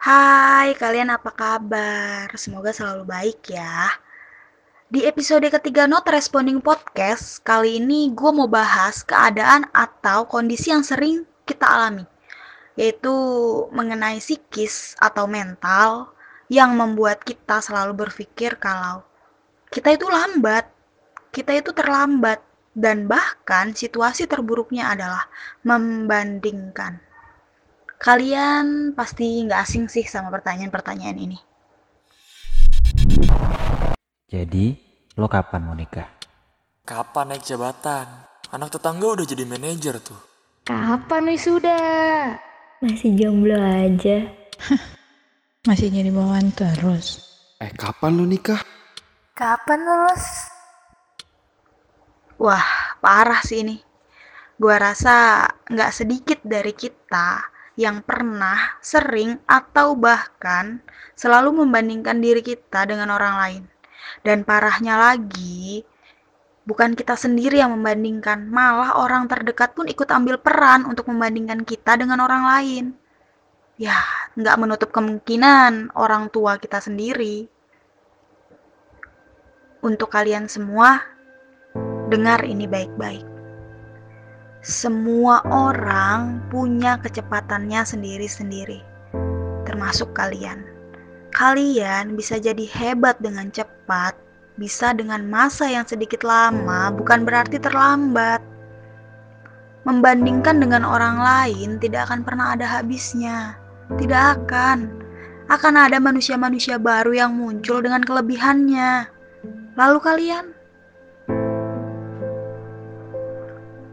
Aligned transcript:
Hai, 0.00 0.72
kalian 0.80 1.12
apa 1.12 1.28
kabar? 1.28 2.32
Semoga 2.32 2.72
selalu 2.72 3.04
baik 3.04 3.52
ya. 3.52 3.92
Di 4.88 5.04
episode 5.04 5.44
ketiga 5.52 5.84
Not 5.84 6.08
Responding 6.08 6.64
Podcast, 6.64 7.44
kali 7.44 7.84
ini 7.84 8.08
gue 8.08 8.32
mau 8.32 8.48
bahas 8.48 9.04
keadaan 9.04 9.68
atau 9.76 10.24
kondisi 10.24 10.72
yang 10.72 10.80
sering 10.80 11.28
kita 11.44 11.68
alami, 11.68 12.08
yaitu 12.80 13.12
mengenai 13.76 14.24
psikis 14.24 14.96
atau 14.96 15.28
mental 15.28 16.16
yang 16.48 16.72
membuat 16.80 17.20
kita 17.20 17.60
selalu 17.60 18.08
berpikir 18.08 18.56
kalau 18.56 19.04
kita 19.68 20.00
itu 20.00 20.08
lambat, 20.08 20.64
kita 21.28 21.60
itu 21.60 21.76
terlambat, 21.76 22.40
dan 22.72 23.04
bahkan 23.04 23.76
situasi 23.76 24.24
terburuknya 24.24 24.96
adalah 24.96 25.28
membandingkan. 25.60 27.09
Kalian 28.00 28.96
pasti 28.96 29.44
nggak 29.44 29.60
asing 29.60 29.84
sih 29.92 30.08
sama 30.08 30.32
pertanyaan-pertanyaan 30.32 31.20
ini. 31.20 31.38
Jadi, 34.24 34.72
lo 35.20 35.28
kapan 35.28 35.68
mau 35.68 35.76
nikah? 35.76 36.08
Kapan 36.88 37.36
naik 37.36 37.44
jabatan? 37.44 38.08
Anak 38.56 38.72
tetangga 38.72 39.04
udah 39.04 39.26
jadi 39.28 39.44
manajer 39.44 40.00
tuh. 40.00 40.16
Kapan 40.64 41.36
sudah? 41.36 42.40
Masih 42.80 43.20
jomblo 43.20 43.60
aja. 43.60 44.32
Masih 45.68 45.92
jadi 45.92 46.08
bawaan 46.08 46.56
terus. 46.56 47.20
Eh, 47.60 47.68
kapan 47.76 48.16
lu 48.16 48.24
nikah? 48.24 48.64
Kapan 49.36 49.76
lulus? 49.76 50.48
Wah, 52.40 52.96
parah 53.04 53.44
sih 53.44 53.60
ini. 53.60 53.76
Gua 54.56 54.80
rasa 54.80 55.44
nggak 55.68 55.92
sedikit 55.92 56.40
dari 56.40 56.72
kita 56.72 57.59
yang 57.80 58.04
pernah, 58.04 58.76
sering, 58.84 59.40
atau 59.48 59.96
bahkan 59.96 60.84
selalu 61.16 61.64
membandingkan 61.64 62.20
diri 62.20 62.44
kita 62.44 62.84
dengan 62.84 63.08
orang 63.08 63.34
lain. 63.40 63.62
Dan 64.20 64.44
parahnya 64.44 65.00
lagi, 65.00 65.80
bukan 66.68 66.92
kita 66.92 67.16
sendiri 67.16 67.56
yang 67.56 67.72
membandingkan, 67.72 68.52
malah 68.52 69.00
orang 69.00 69.24
terdekat 69.32 69.72
pun 69.72 69.88
ikut 69.88 70.12
ambil 70.12 70.36
peran 70.36 70.84
untuk 70.84 71.08
membandingkan 71.08 71.64
kita 71.64 71.96
dengan 71.96 72.20
orang 72.20 72.44
lain. 72.44 72.84
Ya, 73.80 73.96
nggak 74.36 74.60
menutup 74.60 74.92
kemungkinan 74.92 75.96
orang 75.96 76.28
tua 76.28 76.60
kita 76.60 76.84
sendiri. 76.84 77.48
Untuk 79.80 80.12
kalian 80.12 80.44
semua, 80.52 81.00
dengar 82.12 82.44
ini 82.44 82.68
baik-baik. 82.68 83.29
Semua 84.60 85.40
orang 85.48 86.44
punya 86.52 87.00
kecepatannya 87.00 87.80
sendiri-sendiri, 87.80 88.84
termasuk 89.64 90.12
kalian. 90.12 90.60
Kalian 91.32 92.12
bisa 92.12 92.36
jadi 92.36 92.68
hebat 92.68 93.16
dengan 93.24 93.48
cepat, 93.48 94.12
bisa 94.60 94.92
dengan 94.92 95.24
masa 95.32 95.64
yang 95.64 95.88
sedikit 95.88 96.20
lama, 96.28 96.92
bukan 96.92 97.24
berarti 97.24 97.56
terlambat. 97.56 98.44
Membandingkan 99.88 100.60
dengan 100.60 100.84
orang 100.84 101.16
lain 101.16 101.80
tidak 101.80 102.12
akan 102.12 102.20
pernah 102.20 102.52
ada 102.52 102.68
habisnya. 102.68 103.56
Tidak 103.96 104.44
akan. 104.44 104.92
Akan 105.48 105.80
ada 105.80 105.96
manusia-manusia 105.96 106.76
baru 106.76 107.16
yang 107.16 107.32
muncul 107.32 107.80
dengan 107.80 108.04
kelebihannya. 108.04 109.08
Lalu 109.80 109.98
kalian? 110.04 110.52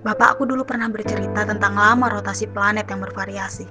Bapakku 0.06 0.46
dulu 0.46 0.62
pernah 0.62 0.86
bercerita 0.92 1.48
tentang 1.48 1.74
lama 1.74 2.10
rotasi 2.14 2.46
planet 2.54 2.86
yang 2.94 3.02
bervariasi, 3.02 3.66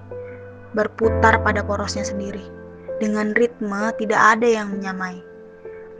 berputar 0.74 1.38
pada 1.42 1.62
porosnya 1.62 2.02
sendiri. 2.02 2.42
Dengan 2.98 3.36
ritme 3.36 3.92
tidak 4.00 4.18
ada 4.18 4.48
yang 4.48 4.72
menyamai. 4.72 5.20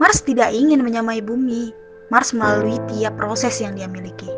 Mars 0.01 0.19
tidak 0.25 0.49
ingin 0.51 0.81
menyamai 0.83 1.21
bumi. 1.21 1.71
Mars 2.09 2.31
melalui 2.31 2.79
tiap 2.91 3.19
proses 3.19 3.59
yang 3.59 3.75
dia 3.75 3.87
miliki. 3.87 4.31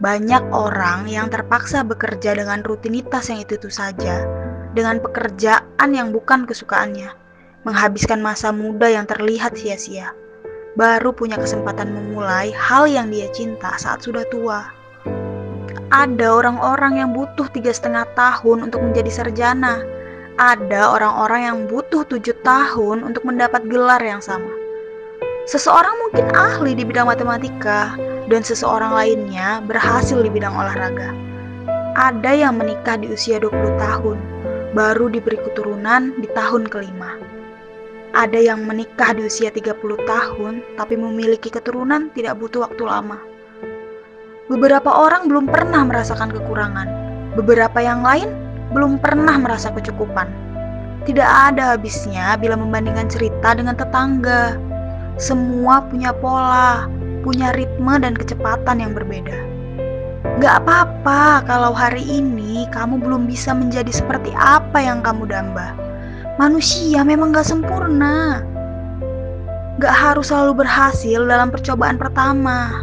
Banyak 0.00 0.52
orang 0.52 1.06
yang 1.08 1.30
terpaksa 1.30 1.84
bekerja 1.86 2.36
dengan 2.36 2.60
rutinitas 2.64 3.30
yang 3.30 3.40
itu-itu 3.44 3.70
saja, 3.70 4.26
dengan 4.74 4.98
pekerjaan 4.98 5.90
yang 5.94 6.10
bukan 6.10 6.44
kesukaannya, 6.44 7.08
menghabiskan 7.62 8.20
masa 8.20 8.50
muda 8.50 8.90
yang 8.90 9.06
terlihat 9.06 9.54
sia-sia, 9.54 10.10
baru 10.74 11.14
punya 11.14 11.38
kesempatan 11.38 11.94
memulai 11.94 12.50
hal 12.50 12.90
yang 12.90 13.10
dia 13.10 13.30
cinta 13.30 13.74
saat 13.78 14.02
sudah 14.02 14.26
tua. 14.30 14.70
Ada 15.94 16.26
orang-orang 16.26 16.98
yang 16.98 17.10
butuh 17.14 17.46
tiga 17.54 17.70
setengah 17.70 18.02
tahun 18.18 18.66
untuk 18.66 18.82
menjadi 18.82 19.22
sarjana, 19.22 19.86
ada 20.34 20.90
orang-orang 20.90 21.40
yang 21.46 21.58
butuh 21.70 22.02
tujuh 22.10 22.34
tahun 22.42 23.06
untuk 23.06 23.22
mendapat 23.22 23.62
gelar 23.70 24.02
yang 24.02 24.18
sama. 24.18 24.50
Seseorang 25.46 25.94
mungkin 26.02 26.26
ahli 26.34 26.74
di 26.74 26.82
bidang 26.82 27.06
matematika, 27.06 27.94
dan 28.26 28.40
seseorang 28.42 28.96
lainnya 28.96 29.60
berhasil 29.62 30.18
di 30.18 30.32
bidang 30.32 30.56
olahraga. 30.56 31.12
Ada 31.94 32.34
yang 32.34 32.58
menikah 32.58 32.98
di 32.98 33.12
usia 33.14 33.38
20 33.38 33.54
tahun, 33.78 34.18
baru 34.74 35.06
diberi 35.12 35.38
keturunan 35.38 36.16
di 36.18 36.26
tahun 36.34 36.66
kelima. 36.66 37.33
Ada 38.14 38.38
yang 38.38 38.62
menikah 38.62 39.10
di 39.10 39.26
usia 39.26 39.50
30 39.50 39.74
tahun, 40.06 40.62
tapi 40.78 40.94
memiliki 40.94 41.50
keturunan 41.50 42.14
tidak 42.14 42.38
butuh 42.38 42.62
waktu 42.62 42.86
lama. 42.86 43.18
Beberapa 44.46 44.86
orang 44.86 45.26
belum 45.26 45.50
pernah 45.50 45.82
merasakan 45.82 46.30
kekurangan, 46.30 46.86
beberapa 47.34 47.74
yang 47.82 48.06
lain 48.06 48.30
belum 48.70 49.02
pernah 49.02 49.34
merasa 49.34 49.74
kecukupan. 49.74 50.30
Tidak 51.10 51.26
ada 51.26 51.74
habisnya 51.74 52.38
bila 52.38 52.54
membandingkan 52.54 53.10
cerita 53.10 53.58
dengan 53.58 53.74
tetangga. 53.74 54.62
Semua 55.18 55.82
punya 55.82 56.14
pola, 56.14 56.86
punya 57.26 57.50
ritme 57.58 57.98
dan 57.98 58.14
kecepatan 58.14 58.78
yang 58.78 58.94
berbeda. 58.94 59.42
Gak 60.38 60.62
apa-apa 60.62 61.42
kalau 61.50 61.74
hari 61.74 62.06
ini 62.06 62.70
kamu 62.70 63.02
belum 63.02 63.26
bisa 63.26 63.50
menjadi 63.50 63.90
seperti 63.90 64.30
apa 64.38 64.78
yang 64.78 65.02
kamu 65.02 65.26
damba. 65.26 65.83
Manusia 66.34 67.06
memang 67.06 67.30
gak 67.30 67.46
sempurna. 67.46 68.42
Gak 69.78 69.94
harus 69.94 70.34
selalu 70.34 70.66
berhasil 70.66 71.22
dalam 71.22 71.54
percobaan 71.54 71.94
pertama. 71.94 72.82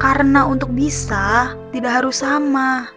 Karena 0.00 0.44
untuk 0.44 0.72
bisa, 0.72 1.56
tidak 1.72 2.04
harus 2.04 2.20
sama. 2.20 2.88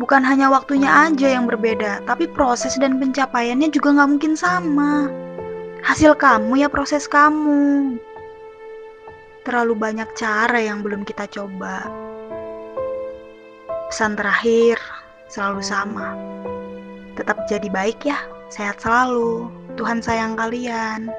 Bukan 0.00 0.24
hanya 0.24 0.48
waktunya 0.48 0.88
aja 0.88 1.36
yang 1.36 1.44
berbeda, 1.44 2.00
tapi 2.08 2.24
proses 2.30 2.80
dan 2.80 2.96
pencapaiannya 2.96 3.68
juga 3.68 3.92
nggak 3.92 4.10
mungkin 4.16 4.32
sama. 4.32 5.12
Hasil 5.84 6.16
kamu 6.16 6.64
ya 6.64 6.68
proses 6.72 7.04
kamu. 7.04 7.96
Terlalu 9.44 9.74
banyak 9.76 10.08
cara 10.16 10.56
yang 10.56 10.80
belum 10.80 11.04
kita 11.04 11.28
coba. 11.28 11.84
Pesan 13.92 14.16
terakhir 14.16 14.80
selalu 15.28 15.60
sama. 15.64 16.16
Tetap 17.20 17.44
jadi 17.44 17.68
baik 17.68 18.08
ya, 18.08 18.16
sehat 18.48 18.80
selalu. 18.80 19.52
Tuhan 19.76 20.00
sayang 20.00 20.40
kalian. 20.40 21.12